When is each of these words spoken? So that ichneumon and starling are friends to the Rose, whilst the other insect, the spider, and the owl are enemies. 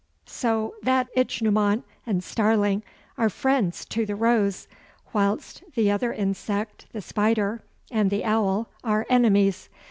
So 0.25 0.73
that 0.81 1.09
ichneumon 1.15 1.83
and 2.07 2.23
starling 2.23 2.81
are 3.19 3.29
friends 3.29 3.85
to 3.85 4.03
the 4.03 4.15
Rose, 4.15 4.67
whilst 5.13 5.61
the 5.75 5.91
other 5.91 6.11
insect, 6.11 6.87
the 6.91 7.01
spider, 7.03 7.61
and 7.91 8.09
the 8.09 8.25
owl 8.25 8.67
are 8.83 9.05
enemies. 9.11 9.69